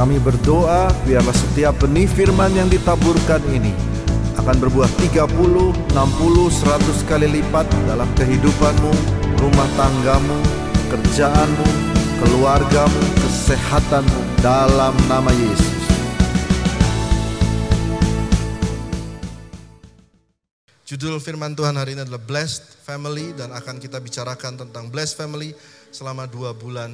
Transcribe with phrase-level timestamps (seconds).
[0.00, 3.68] Kami berdoa biarlah setiap benih firman yang ditaburkan ini
[4.40, 8.92] akan berbuah 30, 60, 100 kali lipat dalam kehidupanmu,
[9.36, 10.40] rumah tanggamu,
[10.88, 11.68] kerjaanmu,
[12.16, 15.84] keluargamu, kesehatanmu dalam nama Yesus.
[20.88, 25.52] Judul firman Tuhan hari ini adalah Blessed Family dan akan kita bicarakan tentang Blessed Family
[25.92, 26.88] selama dua bulan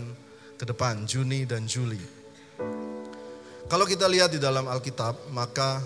[0.58, 2.25] ke depan, Juni dan Juli.
[3.66, 5.82] Kalau kita lihat di dalam Alkitab, maka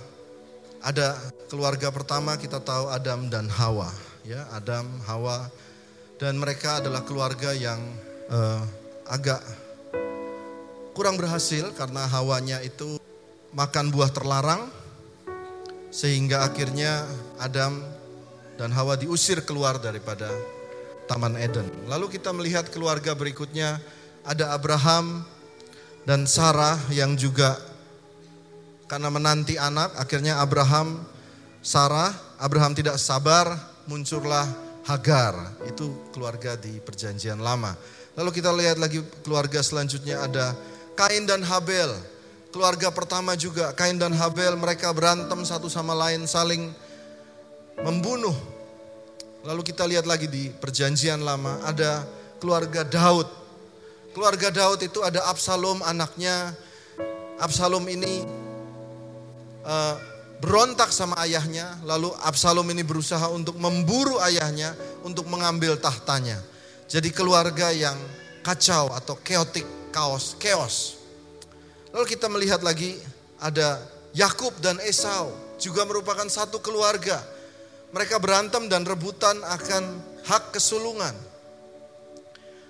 [0.85, 1.17] ada
[1.49, 3.89] keluarga pertama kita tahu Adam dan Hawa,
[4.21, 5.49] ya Adam, Hawa,
[6.21, 7.81] dan mereka adalah keluarga yang
[8.29, 8.61] uh,
[9.09, 9.41] agak
[10.93, 13.01] kurang berhasil karena Hawanya itu
[13.57, 14.69] makan buah terlarang,
[15.89, 17.09] sehingga akhirnya
[17.41, 17.81] Adam
[18.61, 20.29] dan Hawa diusir keluar daripada
[21.09, 21.65] Taman Eden.
[21.89, 23.81] Lalu kita melihat keluarga berikutnya
[24.21, 25.25] ada Abraham
[26.05, 27.70] dan Sarah yang juga
[28.91, 31.07] karena menanti anak akhirnya Abraham
[31.63, 32.11] Sarah
[32.43, 33.55] Abraham tidak sabar
[33.87, 37.77] muncullah Hagar itu keluarga di perjanjian lama.
[38.19, 40.57] Lalu kita lihat lagi keluarga selanjutnya ada
[40.99, 41.95] Kain dan Habel.
[42.51, 46.73] Keluarga pertama juga Kain dan Habel mereka berantem satu sama lain saling
[47.87, 48.35] membunuh.
[49.47, 52.03] Lalu kita lihat lagi di perjanjian lama ada
[52.43, 53.29] keluarga Daud.
[54.17, 56.57] Keluarga Daud itu ada Absalom anaknya.
[57.39, 58.40] Absalom ini
[59.65, 59.97] uh,
[60.41, 61.79] berontak sama ayahnya.
[61.85, 64.73] Lalu Absalom ini berusaha untuk memburu ayahnya
[65.05, 66.41] untuk mengambil tahtanya.
[66.91, 67.97] Jadi keluarga yang
[68.43, 70.99] kacau atau chaotic, chaos, chaos.
[71.95, 72.99] Lalu kita melihat lagi
[73.39, 73.79] ada
[74.17, 77.21] Yakub dan Esau juga merupakan satu keluarga
[77.91, 79.83] mereka berantem dan rebutan akan
[80.27, 81.15] hak kesulungan.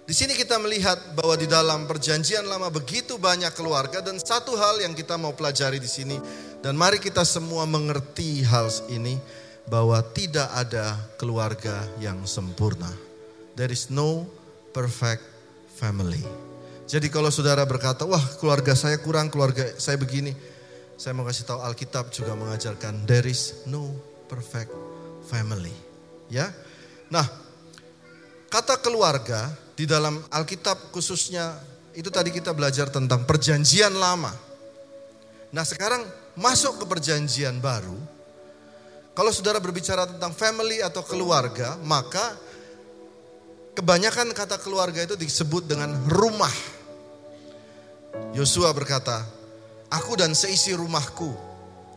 [0.09, 4.83] Di sini kita melihat bahwa di dalam perjanjian lama begitu banyak keluarga dan satu hal
[4.83, 6.19] yang kita mau pelajari di sini
[6.61, 9.17] dan mari kita semua mengerti hal ini
[9.65, 12.89] bahwa tidak ada keluarga yang sempurna.
[13.57, 14.29] There is no
[14.77, 15.25] perfect
[15.81, 16.21] family.
[16.91, 20.37] Jadi kalau saudara berkata, wah keluarga saya kurang, keluarga saya begini.
[21.01, 23.89] Saya mau kasih tahu Alkitab juga mengajarkan there is no
[24.29, 24.69] perfect
[25.25, 25.73] family.
[26.29, 26.53] Ya.
[27.09, 27.25] Nah,
[28.53, 31.57] kata keluarga di dalam Alkitab khususnya
[31.97, 34.35] itu tadi kita belajar tentang perjanjian lama.
[35.51, 36.05] Nah, sekarang
[36.39, 37.97] masuk ke perjanjian baru.
[39.15, 42.39] Kalau saudara berbicara tentang family atau keluarga, maka
[43.75, 46.53] kebanyakan kata keluarga itu disebut dengan rumah.
[48.35, 49.27] Yosua berkata,
[49.91, 51.31] "Aku dan seisi rumahku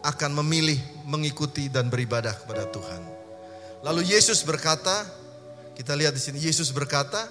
[0.03, 3.01] akan memilih mengikuti dan beribadah kepada Tuhan."
[3.83, 5.03] Lalu Yesus berkata,
[5.75, 7.27] kita lihat di sini Yesus berkata,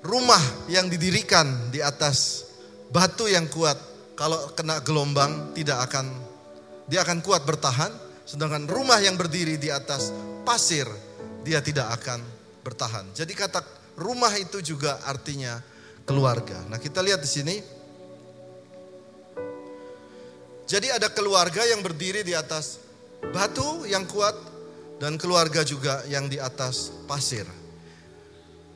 [0.00, 2.48] rumah yang didirikan di atas
[2.88, 3.76] batu yang kuat
[4.14, 6.06] kalau kena gelombang tidak akan
[6.86, 7.90] dia akan kuat bertahan,
[8.22, 10.14] sedangkan rumah yang berdiri di atas
[10.46, 10.86] pasir
[11.42, 12.22] dia tidak akan
[12.64, 13.10] bertahan.
[13.12, 13.60] Jadi kata
[13.98, 15.60] rumah itu juga artinya
[16.06, 16.60] keluarga.
[16.68, 17.56] Nah, kita lihat di sini
[20.64, 22.80] jadi ada keluarga yang berdiri di atas
[23.32, 24.32] batu yang kuat
[24.96, 27.63] dan keluarga juga yang di atas pasir.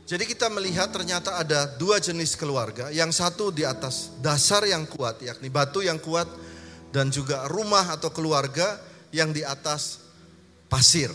[0.09, 5.21] Jadi kita melihat ternyata ada dua jenis keluarga, yang satu di atas dasar yang kuat,
[5.21, 6.25] yakni batu yang kuat,
[6.89, 8.81] dan juga rumah atau keluarga
[9.13, 10.01] yang di atas
[10.73, 11.13] pasir,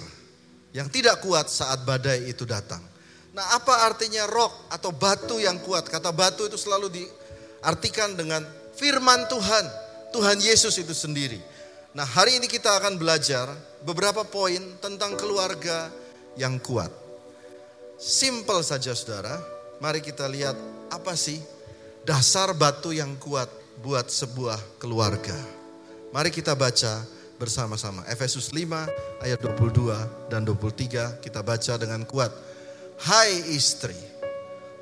[0.77, 2.85] yang tidak kuat saat badai itu datang.
[3.33, 5.89] Nah apa artinya rock atau batu yang kuat?
[5.89, 8.45] Kata batu itu selalu diartikan dengan
[8.77, 9.65] firman Tuhan,
[10.13, 11.41] Tuhan Yesus itu sendiri.
[11.97, 13.49] Nah hari ini kita akan belajar
[13.81, 15.89] beberapa poin tentang keluarga
[16.37, 17.02] yang kuat.
[18.03, 19.39] Simple saja saudara,
[19.79, 20.59] mari kita lihat
[20.91, 21.39] apa sih
[22.03, 23.47] dasar batu yang kuat
[23.79, 25.39] buat sebuah keluarga.
[26.11, 26.99] Mari kita baca
[27.39, 28.03] bersama-sama.
[28.11, 32.35] Efesus 5 ayat 22 dan 23 kita baca dengan kuat.
[33.07, 33.95] Hai istri,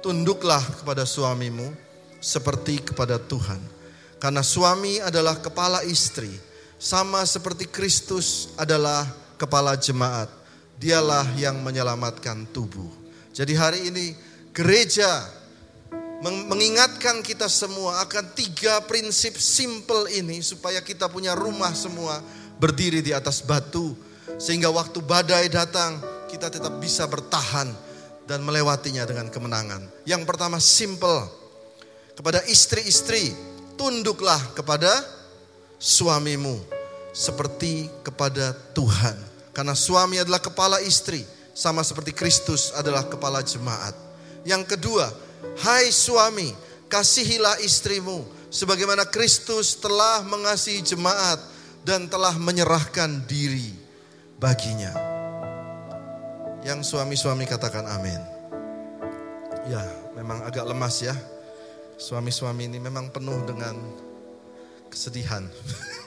[0.02, 1.78] tunduklah kepada suamimu
[2.18, 3.62] seperti kepada Tuhan.
[4.18, 6.34] Karena suami adalah kepala istri
[6.82, 9.06] sama seperti Kristus adalah
[9.38, 10.42] kepala jemaat.
[10.82, 13.01] Dialah yang menyelamatkan tubuh.
[13.32, 14.12] Jadi hari ini
[14.52, 15.08] gereja
[16.22, 22.20] mengingatkan kita semua akan tiga prinsip simple ini supaya kita punya rumah semua
[22.62, 23.98] berdiri di atas batu
[24.38, 25.98] sehingga waktu badai datang
[26.30, 27.72] kita tetap bisa bertahan
[28.30, 29.88] dan melewatinya dengan kemenangan.
[30.06, 31.26] Yang pertama simple
[32.14, 33.34] kepada istri-istri
[33.80, 34.92] tunduklah kepada
[35.82, 36.62] suamimu
[37.12, 39.18] seperti kepada Tuhan.
[39.52, 41.28] Karena suami adalah kepala istri,
[41.62, 43.94] sama seperti Kristus adalah kepala jemaat.
[44.42, 45.14] Yang kedua,
[45.62, 46.50] hai suami,
[46.90, 51.38] kasihilah istrimu sebagaimana Kristus telah mengasihi jemaat
[51.86, 53.78] dan telah menyerahkan diri
[54.42, 54.90] baginya.
[56.66, 58.22] Yang suami-suami katakan amin.
[59.70, 59.86] Ya,
[60.18, 61.14] memang agak lemas ya.
[62.02, 63.78] Suami-suami ini memang penuh dengan
[64.90, 65.46] kesedihan.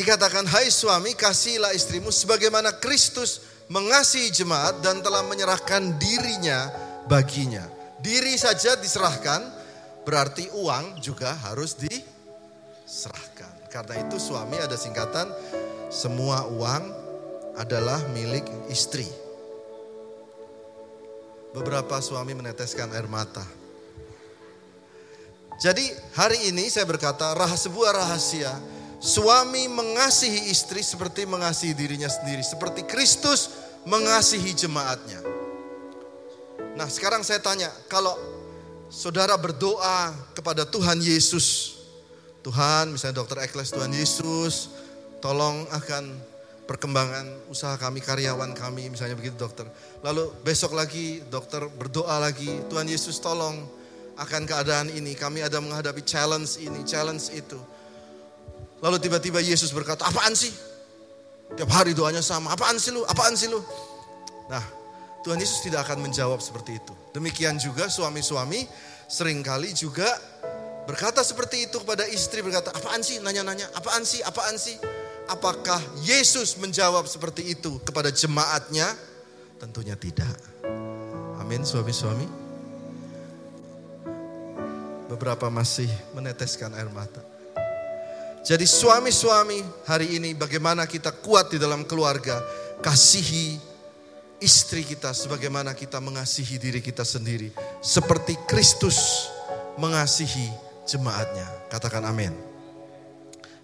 [0.00, 6.72] Dikatakan, hai suami kasihilah istrimu sebagaimana Kristus mengasihi jemaat dan telah menyerahkan dirinya
[7.04, 7.68] baginya.
[8.00, 9.44] Diri saja diserahkan,
[10.08, 13.68] berarti uang juga harus diserahkan.
[13.68, 15.28] Karena itu suami ada singkatan,
[15.92, 16.84] semua uang
[17.60, 19.04] adalah milik istri.
[21.52, 23.44] Beberapa suami meneteskan air mata.
[25.60, 25.84] Jadi
[26.16, 32.44] hari ini saya berkata, rahasia sebuah rahasia Suami mengasihi istri seperti mengasihi dirinya sendiri.
[32.44, 33.48] Seperti Kristus
[33.88, 35.24] mengasihi jemaatnya.
[36.76, 38.12] Nah sekarang saya tanya, kalau
[38.92, 41.80] saudara berdoa kepada Tuhan Yesus.
[42.40, 44.72] Tuhan, misalnya dokter Ekles Tuhan Yesus,
[45.20, 46.16] tolong akan
[46.64, 49.68] perkembangan usaha kami, karyawan kami, misalnya begitu dokter.
[50.00, 53.60] Lalu besok lagi dokter berdoa lagi, Tuhan Yesus tolong
[54.16, 57.60] akan keadaan ini, kami ada menghadapi challenge ini, challenge itu.
[58.80, 60.52] Lalu tiba-tiba Yesus berkata, apaan sih?
[61.52, 63.60] Tiap hari doanya sama, apaan sih lu, apaan sih lu?
[64.48, 64.62] Nah,
[65.20, 66.94] Tuhan Yesus tidak akan menjawab seperti itu.
[67.12, 68.64] Demikian juga suami-suami
[69.10, 70.06] sering kali juga
[70.88, 74.78] berkata seperti itu kepada istri berkata, apaan sih nanya-nanya, apaan sih, apaan sih?
[75.30, 78.90] Apakah Yesus menjawab seperti itu kepada jemaatnya?
[79.60, 80.34] Tentunya tidak.
[81.38, 82.26] Amin suami-suami.
[85.06, 87.22] Beberapa masih meneteskan air mata.
[88.40, 92.40] Jadi suami-suami hari ini bagaimana kita kuat di dalam keluarga.
[92.80, 93.60] Kasihi
[94.40, 97.52] istri kita sebagaimana kita mengasihi diri kita sendiri.
[97.84, 99.28] Seperti Kristus
[99.76, 100.48] mengasihi
[100.88, 101.44] jemaatnya.
[101.68, 102.32] Katakan amin.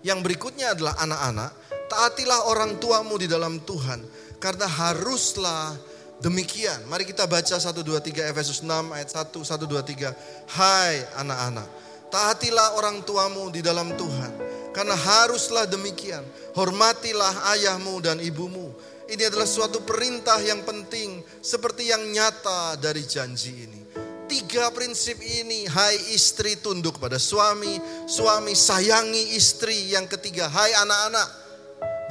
[0.04, 1.50] Yang berikutnya adalah anak-anak.
[1.88, 4.04] Taatilah orang tuamu di dalam Tuhan.
[4.36, 5.72] Karena haruslah
[6.20, 6.84] demikian.
[6.84, 10.12] Mari kita baca 1, 2, 3 Efesus 6 ayat 1, 1, 2, 3.
[10.52, 11.68] Hai anak-anak.
[12.12, 14.45] Taatilah orang tuamu di dalam Tuhan
[14.76, 16.20] karena haruslah demikian.
[16.52, 18.76] Hormatilah ayahmu dan ibumu.
[19.08, 23.80] Ini adalah suatu perintah yang penting seperti yang nyata dari janji ini.
[24.28, 29.96] Tiga prinsip ini, hai istri tunduk pada suami, suami sayangi istri.
[29.96, 31.28] Yang ketiga, hai anak-anak.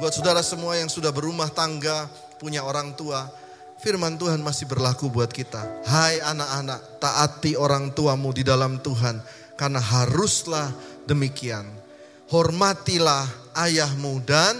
[0.02, 2.10] Buat saudara semua yang sudah berumah tangga,
[2.40, 3.30] punya orang tua,
[3.78, 5.86] firman Tuhan masih berlaku buat kita.
[5.86, 9.20] Hai anak-anak, taati orang tuamu di dalam Tuhan,
[9.60, 10.72] karena haruslah
[11.04, 11.85] demikian
[12.30, 14.58] hormatilah ayahmu dan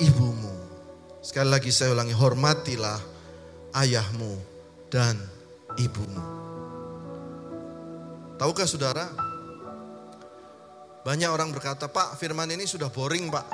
[0.00, 0.52] ibumu.
[1.20, 3.00] Sekali lagi saya ulangi, hormatilah
[3.76, 4.32] ayahmu
[4.88, 5.20] dan
[5.76, 6.24] ibumu.
[8.36, 9.08] Tahukah saudara,
[11.04, 13.46] banyak orang berkata, Pak firman ini sudah boring pak.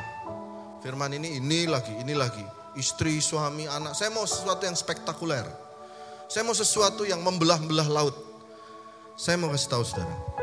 [0.82, 2.42] Firman ini ini lagi, ini lagi.
[2.74, 3.94] Istri, suami, anak.
[3.94, 5.46] Saya mau sesuatu yang spektakuler.
[6.26, 8.16] Saya mau sesuatu yang membelah-belah laut.
[9.14, 10.41] Saya mau kasih tahu saudara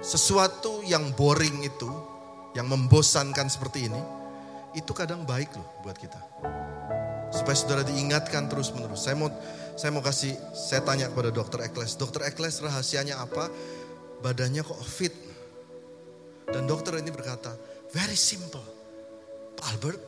[0.00, 1.88] sesuatu yang boring itu,
[2.56, 4.00] yang membosankan seperti ini,
[4.72, 6.18] itu kadang baik loh buat kita.
[7.30, 9.06] Supaya saudara diingatkan terus menerus.
[9.06, 9.30] Saya mau
[9.78, 11.94] saya mau kasih, saya tanya kepada dokter Ekles.
[11.94, 13.48] Dokter Ekles rahasianya apa?
[14.20, 15.14] Badannya kok fit.
[16.50, 17.54] Dan dokter ini berkata,
[17.94, 18.60] very simple.
[19.54, 20.00] Pak Albert,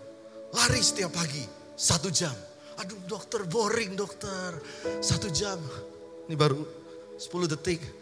[0.52, 1.47] lari setiap pagi,
[1.78, 2.35] satu jam.
[2.83, 4.59] Aduh dokter, boring dokter.
[4.99, 5.57] Satu jam.
[6.26, 6.61] Ini baru
[7.17, 8.01] 10 detik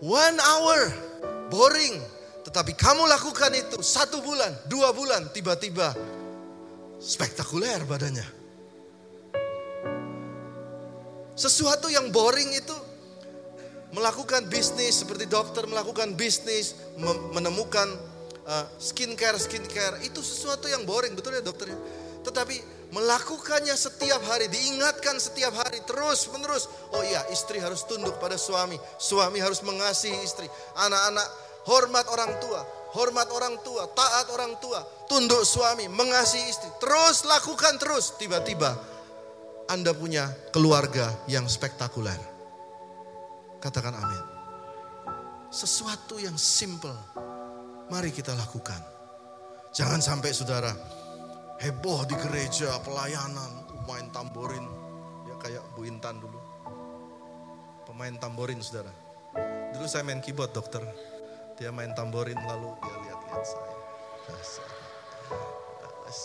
[0.00, 0.80] One hour,
[1.52, 2.00] boring.
[2.40, 5.92] Tetapi kamu lakukan itu satu bulan, dua bulan, tiba-tiba
[6.96, 8.24] spektakuler badannya.
[11.36, 12.76] Sesuatu yang boring itu
[13.92, 16.76] melakukan bisnis seperti dokter melakukan bisnis,
[17.36, 17.88] menemukan
[18.48, 21.78] uh, skincare skincare itu sesuatu yang boring betul ya dokter ya.
[22.24, 26.66] Tetapi melakukannya setiap hari, diingatkan setiap hari terus menerus.
[26.94, 30.46] Oh iya, istri harus tunduk pada suami, suami harus mengasihi istri.
[30.78, 31.26] Anak-anak
[31.70, 32.60] hormat orang tua,
[32.94, 36.70] hormat orang tua, taat orang tua, tunduk suami, mengasihi istri.
[36.82, 38.74] Terus lakukan terus, tiba-tiba
[39.70, 42.18] Anda punya keluarga yang spektakuler.
[43.62, 44.24] Katakan amin.
[45.50, 46.94] Sesuatu yang simple,
[47.90, 48.78] mari kita lakukan.
[49.70, 50.74] Jangan sampai saudara,
[51.60, 54.64] heboh di gereja, pelayanan, main tamborin.
[55.28, 56.40] Ya kayak Bu Intan dulu.
[57.84, 58.90] Pemain tamborin saudara.
[59.76, 60.82] Dulu saya main keyboard dokter.
[61.60, 63.72] Dia main tamborin lalu dia lihat-lihat saya.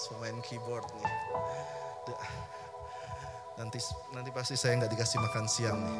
[0.09, 1.11] Pemain keyboard nih.
[3.55, 3.79] Nanti
[4.15, 5.99] nanti pasti saya nggak dikasih makan siang nih.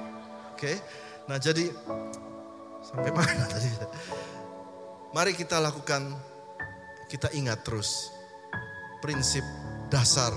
[0.56, 0.74] Oke,
[1.28, 1.68] nah jadi
[2.86, 3.66] Sampai mana tadi?
[5.10, 6.06] Mari kita lakukan,
[7.10, 8.14] kita ingat terus
[9.06, 9.46] prinsip
[9.94, 10.34] dasar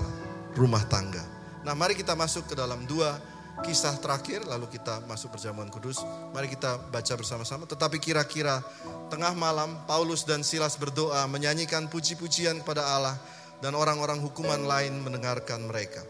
[0.53, 1.25] rumah tangga.
[1.65, 3.17] Nah mari kita masuk ke dalam dua
[3.65, 6.05] kisah terakhir lalu kita masuk perjamuan kudus.
[6.37, 7.65] Mari kita baca bersama-sama.
[7.65, 8.61] Tetapi kira-kira
[9.09, 13.17] tengah malam Paulus dan Silas berdoa menyanyikan puji-pujian kepada Allah
[13.57, 16.05] dan orang-orang hukuman lain mendengarkan mereka.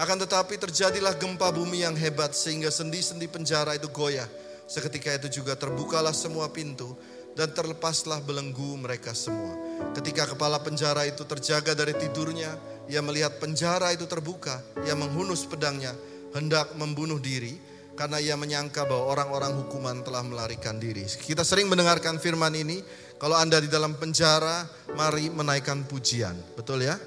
[0.00, 4.26] Akan tetapi terjadilah gempa bumi yang hebat sehingga sendi-sendi penjara itu goyah.
[4.64, 6.96] Seketika itu juga terbukalah semua pintu
[7.34, 9.58] dan terlepaslah belenggu mereka semua.
[9.94, 12.54] Ketika kepala penjara itu terjaga dari tidurnya,
[12.86, 15.94] ia melihat penjara itu terbuka, ia menghunus pedangnya,
[16.34, 17.58] hendak membunuh diri,
[17.98, 21.06] karena ia menyangka bahwa orang-orang hukuman telah melarikan diri.
[21.06, 22.82] Kita sering mendengarkan firman ini,
[23.18, 26.34] kalau Anda di dalam penjara, mari menaikkan pujian.
[26.58, 26.98] Betul ya?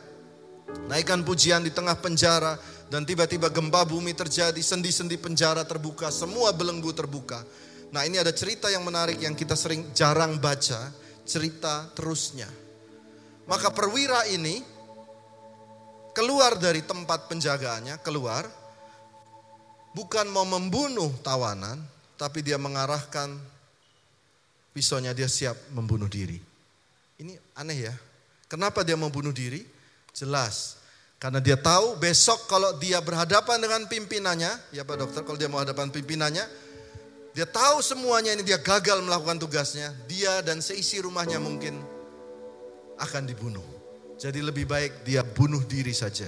[0.91, 6.91] Naikkan pujian di tengah penjara, dan tiba-tiba gempa bumi terjadi, sendi-sendi penjara terbuka, semua belenggu
[6.95, 7.43] terbuka
[7.91, 10.91] Nah ini ada cerita yang menarik yang kita sering jarang baca,
[11.23, 12.47] cerita terusnya.
[13.47, 14.59] Maka perwira ini
[16.11, 18.43] keluar dari tempat penjagaannya, keluar,
[19.95, 21.79] bukan mau membunuh tawanan,
[22.19, 23.39] tapi dia mengarahkan
[24.75, 26.37] pisaunya dia siap membunuh diri.
[27.17, 27.95] Ini aneh ya.
[28.51, 29.63] Kenapa dia mau bunuh diri?
[30.13, 30.77] Jelas.
[31.17, 35.57] Karena dia tahu besok kalau dia berhadapan dengan pimpinannya, ya Pak Dokter, kalau dia mau
[35.57, 36.45] hadapan pimpinannya,
[37.37, 39.93] dia tahu semuanya ini dia gagal melakukan tugasnya.
[40.09, 41.77] Dia dan seisi rumahnya mungkin
[42.97, 43.61] akan dibunuh.
[44.17, 46.25] Jadi lebih baik dia bunuh diri saja.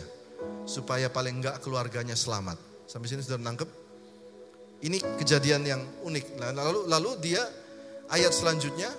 [0.70, 2.62] Supaya paling enggak keluarganya selamat.
[2.86, 3.66] Sampai sini sudah menangkap?
[4.86, 6.46] Ini kejadian yang unik.
[6.46, 7.42] Nah, lalu lalu dia
[8.14, 8.94] ayat selanjutnya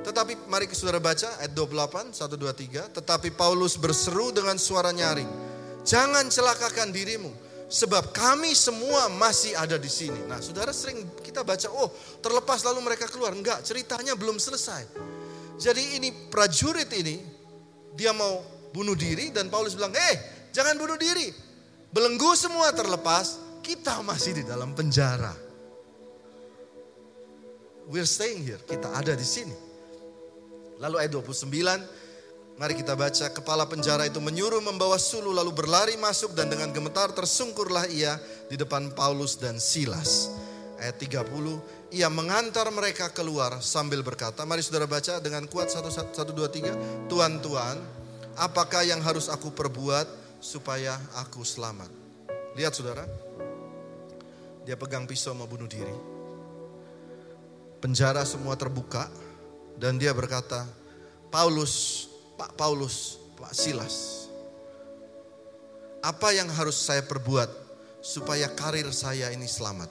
[0.00, 4.90] tetapi mari ke saudara baca ayat 28 1 2 3 tetapi Paulus berseru dengan suara
[4.90, 5.30] nyaring
[5.86, 7.30] jangan celakakan dirimu
[7.74, 10.22] Sebab kami semua masih ada di sini.
[10.30, 11.90] Nah, saudara sering kita baca, oh
[12.22, 13.34] terlepas lalu mereka keluar.
[13.34, 14.86] Enggak, ceritanya belum selesai.
[15.58, 17.18] Jadi ini prajurit ini,
[17.98, 20.14] dia mau bunuh diri dan Paulus bilang, eh
[20.54, 21.34] jangan bunuh diri.
[21.90, 25.34] Belenggu semua terlepas, kita masih di dalam penjara.
[27.90, 29.54] We're staying here, kita ada di sini.
[30.78, 31.50] Lalu ayat 29,
[32.54, 37.10] Mari kita baca, kepala penjara itu menyuruh membawa sulu lalu berlari masuk dan dengan gemetar
[37.10, 38.14] tersungkurlah ia
[38.46, 40.30] di depan Paulus dan Silas.
[40.78, 41.34] Ayat 30,
[41.90, 47.10] ia mengantar mereka keluar sambil berkata, mari saudara baca dengan kuat 1, 1 2, 3.
[47.10, 47.74] Tuan, Tuan,
[48.38, 50.06] apakah yang harus aku perbuat
[50.38, 51.90] supaya aku selamat?
[52.54, 53.02] Lihat saudara,
[54.62, 55.94] dia pegang pisau mau bunuh diri.
[57.82, 59.10] Penjara semua terbuka
[59.74, 60.62] dan dia berkata,
[61.34, 64.26] Paulus, Pak Paulus, Pak Silas.
[66.04, 67.48] Apa yang harus saya perbuat
[68.04, 69.88] supaya karir saya ini selamat?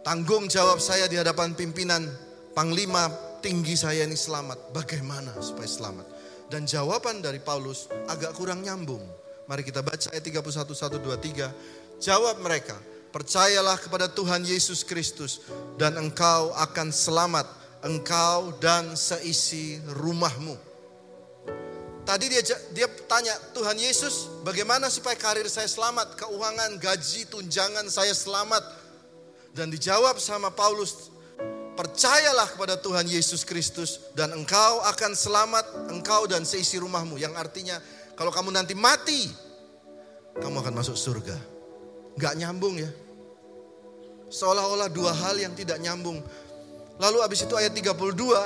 [0.00, 2.08] Tanggung jawab saya di hadapan pimpinan
[2.56, 3.12] panglima
[3.44, 4.72] tinggi saya ini selamat.
[4.72, 6.06] Bagaimana supaya selamat?
[6.48, 9.04] Dan jawaban dari Paulus agak kurang nyambung.
[9.44, 10.40] Mari kita baca ayat 31,
[10.72, 12.00] 1, 2, 3.
[12.00, 12.80] Jawab mereka,
[13.12, 15.44] percayalah kepada Tuhan Yesus Kristus
[15.76, 20.56] dan engkau akan selamat engkau dan seisi rumahmu.
[22.04, 22.42] Tadi dia
[22.74, 28.62] dia tanya, Tuhan Yesus, bagaimana supaya karir saya selamat, keuangan, gaji, tunjangan saya selamat?
[29.54, 31.10] Dan dijawab sama Paulus,
[31.78, 37.14] percayalah kepada Tuhan Yesus Kristus dan engkau akan selamat, engkau dan seisi rumahmu.
[37.20, 37.76] Yang artinya,
[38.18, 39.30] kalau kamu nanti mati,
[40.36, 41.36] kamu akan masuk surga.
[42.18, 42.90] Gak nyambung ya.
[44.30, 46.22] Seolah-olah dua hal yang tidak nyambung.
[47.00, 47.96] Lalu habis itu ayat 32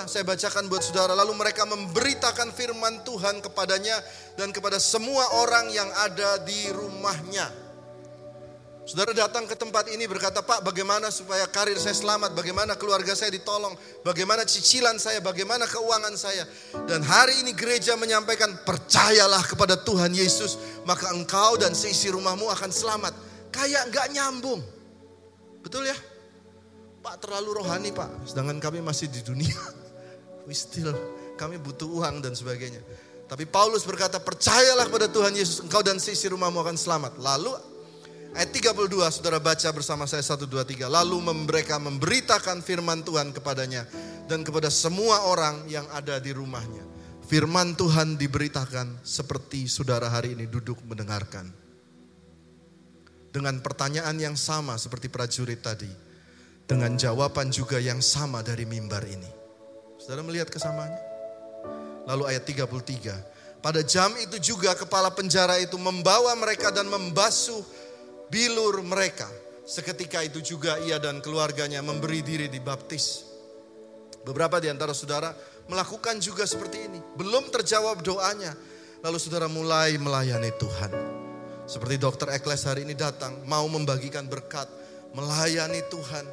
[0.06, 1.10] saya bacakan buat saudara.
[1.18, 3.98] Lalu mereka memberitakan firman Tuhan kepadanya
[4.38, 7.50] dan kepada semua orang yang ada di rumahnya.
[8.84, 13.32] Saudara datang ke tempat ini berkata, Pak bagaimana supaya karir saya selamat, bagaimana keluarga saya
[13.32, 13.72] ditolong,
[14.04, 16.44] bagaimana cicilan saya, bagaimana keuangan saya.
[16.84, 22.70] Dan hari ini gereja menyampaikan, percayalah kepada Tuhan Yesus, maka engkau dan seisi rumahmu akan
[22.70, 23.16] selamat.
[23.50, 24.60] Kayak nggak nyambung.
[25.64, 25.96] Betul ya?
[27.04, 29.52] Pak terlalu rohani pak, sedangkan kami masih di dunia.
[30.48, 30.96] We still,
[31.36, 32.80] kami butuh uang dan sebagainya.
[33.28, 37.20] Tapi Paulus berkata, percayalah kepada Tuhan Yesus, engkau dan sisi rumahmu akan selamat.
[37.20, 37.52] Lalu
[38.32, 40.88] ayat 32, saudara baca bersama saya 1, 2, 3.
[40.88, 43.84] Lalu mereka memberitakan firman Tuhan kepadanya
[44.24, 46.88] dan kepada semua orang yang ada di rumahnya.
[47.28, 51.52] Firman Tuhan diberitakan seperti saudara hari ini duduk mendengarkan.
[53.28, 56.13] Dengan pertanyaan yang sama seperti prajurit tadi
[56.64, 59.28] dengan jawaban juga yang sama dari mimbar ini.
[60.00, 61.02] Saudara melihat kesamaannya?
[62.08, 63.64] Lalu ayat 33.
[63.64, 67.64] Pada jam itu juga kepala penjara itu membawa mereka dan membasuh
[68.28, 69.24] bilur mereka.
[69.64, 73.24] Seketika itu juga ia dan keluarganya memberi diri dibaptis.
[74.20, 75.32] Beberapa di antara saudara
[75.68, 77.00] melakukan juga seperti ini.
[77.16, 78.52] Belum terjawab doanya.
[79.00, 80.92] Lalu saudara mulai melayani Tuhan.
[81.64, 84.68] Seperti dokter Ekles hari ini datang, mau membagikan berkat,
[85.16, 86.24] melayani Tuhan.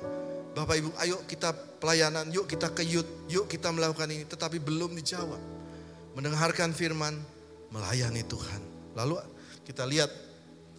[0.52, 4.28] Bapak Ibu, ayo kita pelayanan, yuk kita ke yut, yuk kita melakukan ini.
[4.28, 5.40] Tetapi belum dijawab.
[6.12, 7.16] Mendengarkan firman,
[7.72, 8.62] melayani Tuhan.
[9.00, 9.24] Lalu
[9.64, 10.12] kita lihat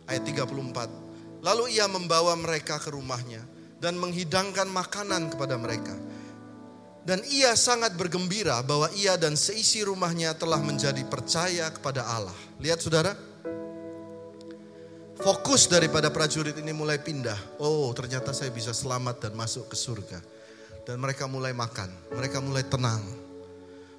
[0.04, 1.40] ayat 34.
[1.40, 3.40] Lalu ia membawa mereka ke rumahnya
[3.80, 5.96] dan menghidangkan makanan kepada mereka.
[7.02, 12.36] Dan ia sangat bergembira bahwa ia dan seisi rumahnya telah menjadi percaya kepada Allah.
[12.62, 13.18] Lihat saudara,
[15.20, 17.60] fokus daripada prajurit ini mulai pindah.
[17.60, 20.20] Oh ternyata saya bisa selamat dan masuk ke surga.
[20.82, 23.02] Dan mereka mulai makan, mereka mulai tenang.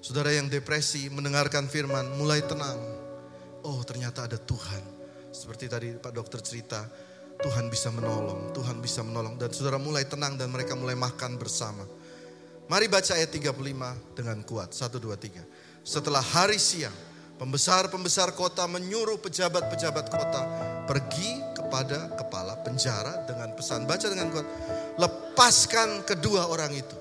[0.03, 2.75] Saudara yang depresi mendengarkan firman mulai tenang.
[3.63, 4.83] Oh ternyata ada Tuhan.
[5.31, 6.83] Seperti tadi Pak Dokter cerita,
[7.39, 9.39] Tuhan bisa menolong, Tuhan bisa menolong.
[9.39, 11.87] Dan saudara mulai tenang dan mereka mulai makan bersama.
[12.67, 14.75] Mari baca ayat 35 dengan kuat.
[14.75, 15.43] 1, 2, 3.
[15.83, 16.95] Setelah hari siang,
[17.39, 23.87] pembesar-pembesar kota menyuruh pejabat-pejabat kota pergi kepada kepala penjara dengan pesan.
[23.87, 24.47] Baca dengan kuat.
[24.99, 26.97] Lepaskan kedua orang itu.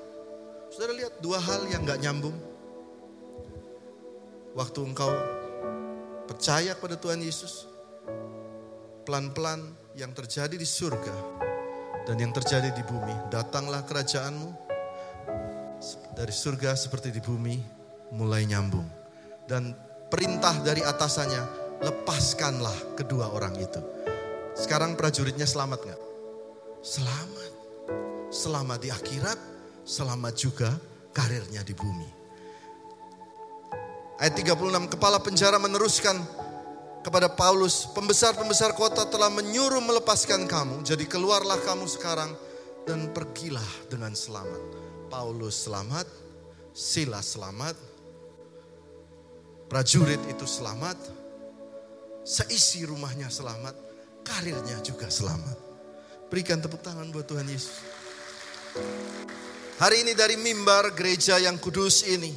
[0.73, 2.37] Saudara lihat dua hal yang gak nyambung.
[4.57, 5.13] Waktu engkau
[6.29, 7.69] percaya kepada Tuhan Yesus,
[9.05, 9.61] pelan-pelan
[9.97, 11.17] yang terjadi di surga
[12.09, 13.13] dan yang terjadi di bumi.
[13.29, 14.49] Datanglah kerajaanmu
[16.17, 17.57] dari surga seperti di bumi
[18.17, 18.87] mulai nyambung.
[19.45, 19.75] Dan
[20.09, 23.83] perintah dari atasannya, lepaskanlah kedua orang itu.
[24.55, 26.01] Sekarang prajuritnya selamat nggak?
[26.81, 27.53] Selamat.
[28.33, 29.39] Selamat di akhirat,
[29.85, 30.71] selamat juga
[31.13, 32.11] karirnya di bumi.
[34.17, 36.17] Ayat 36, kepala penjara meneruskan,
[37.03, 42.31] kepada Paulus, pembesar-pembesar kota telah menyuruh melepaskan kamu, jadi keluarlah kamu sekarang
[42.87, 44.63] dan pergilah dengan selamat.
[45.11, 46.07] Paulus selamat,
[46.73, 47.77] Silas selamat,
[49.69, 50.97] prajurit itu selamat,
[52.23, 53.75] seisi rumahnya selamat,
[54.23, 55.59] karirnya juga selamat.
[56.31, 57.77] Berikan tepuk tangan buat Tuhan Yesus.
[59.83, 62.31] Hari ini dari mimbar gereja yang kudus ini,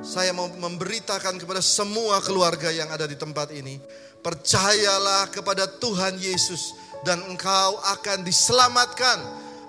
[0.00, 3.82] saya mau memberitakan kepada semua keluarga yang ada di tempat ini,
[4.22, 9.18] percayalah kepada Tuhan Yesus dan engkau akan diselamatkan,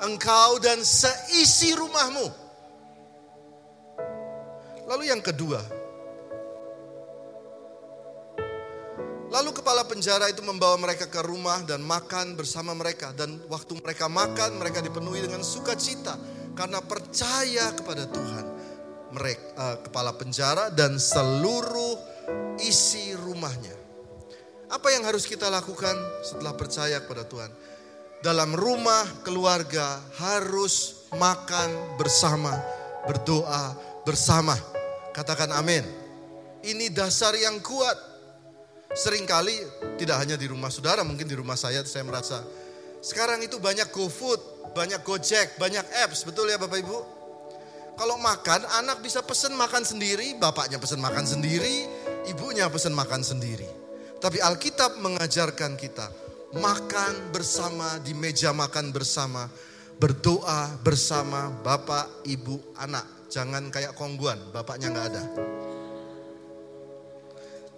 [0.06, 2.30] engkau dan seisi rumahmu.
[4.86, 5.62] Lalu yang kedua,
[9.30, 13.14] Lalu kepala penjara itu membawa mereka ke rumah dan makan bersama mereka.
[13.14, 16.18] Dan waktu mereka makan, mereka dipenuhi dengan sukacita
[16.58, 18.46] karena percaya kepada Tuhan
[19.14, 21.98] mereka, uh, kepala penjara dan seluruh
[22.62, 23.74] isi rumahnya.
[24.70, 27.50] Apa yang harus kita lakukan setelah percaya kepada Tuhan?
[28.22, 32.54] Dalam rumah keluarga harus makan bersama,
[33.10, 33.74] berdoa
[34.06, 34.54] bersama.
[35.16, 35.82] Katakan amin.
[36.62, 38.09] Ini dasar yang kuat.
[38.90, 39.56] Seringkali
[40.02, 42.42] tidak hanya di rumah saudara, mungkin di rumah saya saya merasa
[43.00, 46.98] sekarang itu banyak GoFood, banyak Gojek, banyak apps, betul ya Bapak Ibu?
[47.96, 51.88] Kalau makan, anak bisa pesen makan sendiri, bapaknya pesen makan sendiri,
[52.32, 53.68] ibunya pesen makan sendiri.
[54.20, 56.08] Tapi Alkitab mengajarkan kita
[56.60, 59.48] makan bersama di meja makan bersama,
[60.00, 63.32] berdoa bersama bapak, ibu, anak.
[63.32, 65.24] Jangan kayak kongguan, bapaknya nggak ada.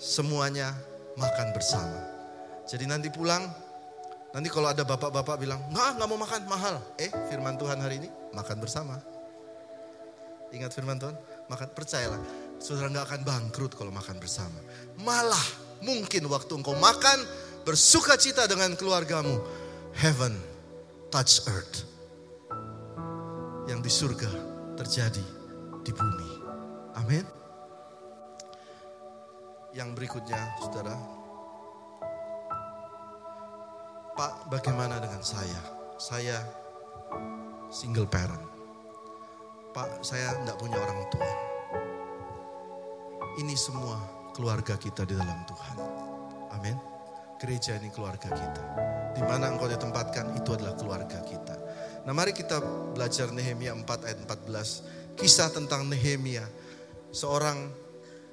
[0.02, 0.91] Semuanya
[1.22, 2.00] makan bersama.
[2.66, 3.46] Jadi nanti pulang,
[4.34, 6.76] nanti kalau ada bapak-bapak bilang, nggak, nggak mau makan, mahal.
[6.98, 8.98] Eh, firman Tuhan hari ini, makan bersama.
[10.52, 11.16] Ingat firman Tuhan?
[11.48, 12.20] Makan percayalah,
[12.60, 14.60] saudara nggak akan bangkrut kalau makan bersama.
[15.00, 15.46] Malah
[15.86, 17.24] mungkin waktu engkau makan
[17.64, 19.40] bersuka cita dengan keluargamu,
[19.96, 20.36] heaven
[21.08, 21.88] touch earth.
[23.70, 24.32] Yang di surga
[24.76, 25.26] terjadi
[25.86, 26.32] di bumi.
[27.00, 27.41] Amin.
[29.72, 30.96] Yang berikutnya, saudara.
[34.12, 35.64] Pak, bagaimana dengan saya?
[35.96, 36.44] Saya
[37.72, 38.44] single parent.
[39.72, 41.32] Pak, saya tidak punya orang tua.
[43.40, 43.96] Ini semua
[44.36, 45.78] keluarga kita di dalam Tuhan.
[46.52, 46.76] Amin.
[47.40, 48.64] Gereja ini keluarga kita.
[49.16, 51.56] Di mana engkau ditempatkan, itu adalah keluarga kita.
[52.04, 52.60] Nah mari kita
[52.92, 55.16] belajar Nehemia 4 ayat 14.
[55.16, 56.44] Kisah tentang Nehemia.
[57.16, 57.81] Seorang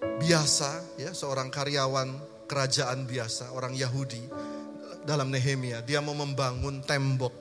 [0.00, 2.08] biasa, ya, seorang karyawan
[2.48, 4.22] kerajaan biasa, orang Yahudi
[5.04, 5.84] dalam Nehemia.
[5.84, 7.34] Dia mau membangun tembok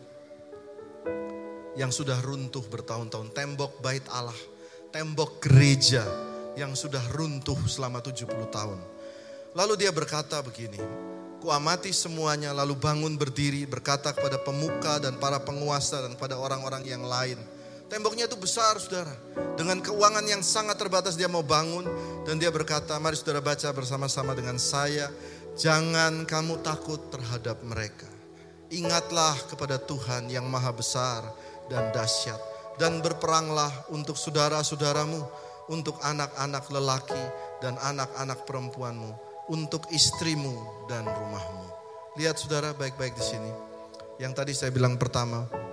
[1.77, 3.31] yang sudah runtuh bertahun-tahun.
[3.31, 4.37] Tembok bait Allah,
[4.89, 6.03] tembok gereja
[6.57, 8.79] yang sudah runtuh selama 70 tahun.
[9.53, 10.81] Lalu dia berkata begini,
[11.37, 17.05] Kuamati semuanya lalu bangun berdiri berkata kepada pemuka dan para penguasa dan pada orang-orang yang
[17.05, 17.37] lain.
[17.87, 19.15] Temboknya itu besar saudara.
[19.55, 21.87] Dengan keuangan yang sangat terbatas dia mau bangun.
[22.27, 25.07] Dan dia berkata mari saudara baca bersama-sama dengan saya.
[25.55, 28.07] Jangan kamu takut terhadap mereka.
[28.67, 31.23] Ingatlah kepada Tuhan yang maha besar
[31.71, 32.39] dan dahsyat.
[32.75, 35.23] Dan berperanglah untuk saudara-saudaramu.
[35.67, 37.23] Untuk anak-anak lelaki
[37.63, 39.11] dan anak-anak perempuanmu.
[39.47, 41.67] Untuk istrimu dan rumahmu.
[42.19, 43.51] Lihat saudara baik-baik di sini.
[44.19, 45.66] Yang tadi saya bilang pertama?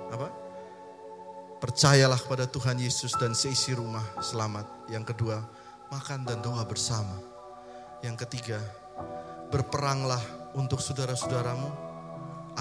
[1.64, 4.68] Percayalah kepada Tuhan Yesus dan seisi rumah selamat.
[4.92, 5.40] Yang kedua,
[5.88, 7.16] makan dan doa bersama.
[8.04, 8.60] Yang ketiga,
[9.48, 10.20] berperanglah
[10.52, 11.72] untuk saudara-saudaramu,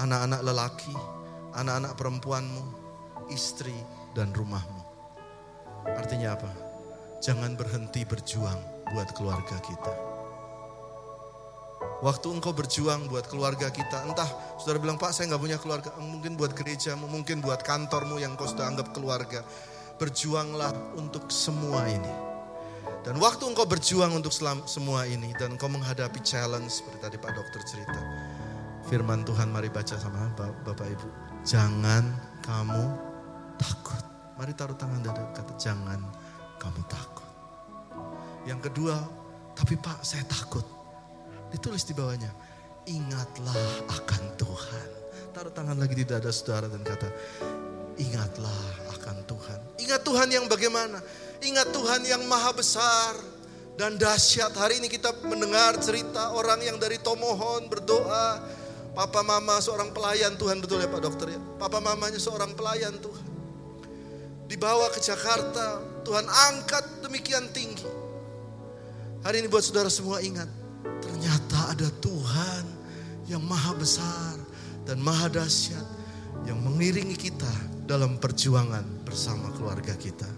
[0.00, 0.96] anak-anak lelaki,
[1.52, 2.64] anak-anak perempuanmu,
[3.28, 3.76] istri
[4.16, 4.80] dan rumahmu.
[5.84, 6.52] Artinya apa?
[7.20, 10.23] Jangan berhenti berjuang buat keluarga kita.
[12.04, 14.28] Waktu engkau berjuang buat keluarga kita, entah
[14.60, 18.44] saudara bilang, Pak saya nggak punya keluarga, mungkin buat gerejamu, mungkin buat kantormu yang kau
[18.44, 19.40] sudah anggap keluarga.
[19.96, 22.12] Berjuanglah untuk semua ini.
[23.04, 24.32] Dan waktu engkau berjuang untuk
[24.64, 28.00] semua ini dan engkau menghadapi challenge seperti tadi Pak Dokter cerita.
[28.88, 31.08] Firman Tuhan mari baca sama Bapak Ibu.
[31.44, 32.04] Jangan
[32.44, 32.84] kamu
[33.60, 34.04] takut.
[34.40, 36.00] Mari taruh tangan dada kata jangan
[36.60, 37.28] kamu takut.
[38.44, 38.96] Yang kedua,
[39.56, 40.64] tapi Pak saya takut.
[41.54, 42.34] Ditulis di bawahnya,
[42.90, 44.88] ingatlah akan Tuhan.
[45.30, 47.06] Taruh tangan lagi di dada saudara dan kata,
[47.94, 49.58] ingatlah akan Tuhan.
[49.78, 50.98] Ingat Tuhan yang bagaimana?
[51.46, 53.14] Ingat Tuhan yang maha besar
[53.78, 54.50] dan dahsyat.
[54.50, 58.42] Hari ini kita mendengar cerita orang yang dari Tomohon berdoa.
[58.94, 61.40] Papa mama seorang pelayan Tuhan, betul ya Pak Dokter ya?
[61.58, 63.26] Papa mamanya seorang pelayan Tuhan.
[64.50, 67.86] Dibawa ke Jakarta, Tuhan angkat demikian tinggi.
[69.22, 70.46] Hari ini buat saudara semua ingat,
[71.24, 72.64] Ternyata ada Tuhan
[73.32, 74.36] yang maha besar
[74.84, 75.80] dan maha dahsyat
[76.44, 77.48] yang mengiringi kita
[77.88, 80.28] dalam perjuangan bersama keluarga kita.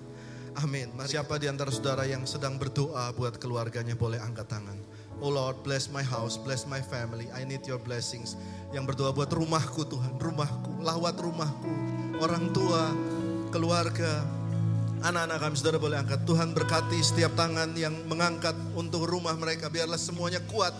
[0.62, 0.86] Amin.
[1.02, 4.78] Siapa di antara saudara yang sedang berdoa buat keluarganya boleh angkat tangan.
[5.18, 7.26] Oh Lord, bless my house, bless my family.
[7.34, 8.38] I need your blessings.
[8.70, 11.72] Yang berdoa buat rumahku Tuhan, rumahku, lawat rumahku,
[12.22, 12.94] orang tua,
[13.50, 14.22] keluarga,
[15.06, 16.26] Anak-anak kami saudara boleh angkat.
[16.26, 19.70] Tuhan berkati setiap tangan yang mengangkat untuk rumah mereka.
[19.70, 20.74] Biarlah semuanya kuat.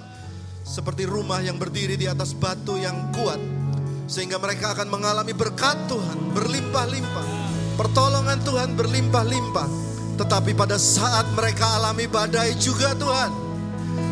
[0.66, 3.38] Seperti rumah yang berdiri di atas batu yang kuat.
[4.10, 7.26] Sehingga mereka akan mengalami berkat Tuhan berlimpah-limpah.
[7.78, 9.68] Pertolongan Tuhan berlimpah-limpah.
[10.18, 13.30] Tetapi pada saat mereka alami badai juga Tuhan.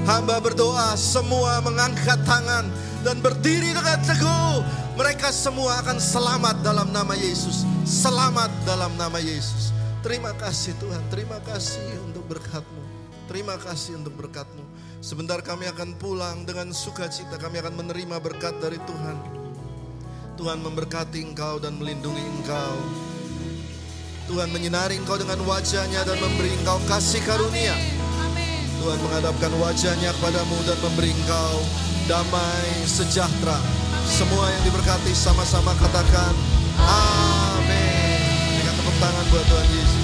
[0.06, 2.70] Hamba berdoa semua mengangkat tangan
[3.02, 4.62] dan berdiri dengan teguh.
[4.94, 7.66] Mereka semua akan selamat dalam nama Yesus.
[7.82, 9.63] Selamat dalam nama Yesus.
[10.04, 12.84] Terima kasih Tuhan, terima kasih untuk berkatmu.
[13.24, 14.60] Terima kasih untuk berkatmu.
[15.00, 19.16] Sebentar kami akan pulang dengan sukacita, kami akan menerima berkat dari Tuhan.
[20.36, 22.76] Tuhan memberkati engkau dan melindungi engkau.
[24.28, 27.72] Tuhan menyinari engkau dengan wajahnya dan memberi engkau kasih karunia.
[28.84, 31.64] Tuhan menghadapkan wajahnya kepadamu dan memberi engkau
[32.04, 33.56] damai sejahtera.
[34.04, 36.36] Semua yang diberkati sama-sama katakan
[36.76, 37.43] amin.
[39.04, 40.03] Berikan tepuk tangan buat Tuhan Yesus.